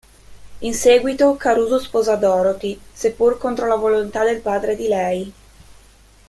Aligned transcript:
In 0.61 0.73
seguito 0.73 1.37
Caruso 1.37 1.77
sposa 1.79 2.15
Dorothy, 2.15 2.75
seppur 2.91 3.37
contro 3.37 3.67
la 3.67 3.75
volontà 3.75 4.23
del 4.23 4.41
padre 4.41 4.75
di 4.75 4.87
lei. 4.87 5.31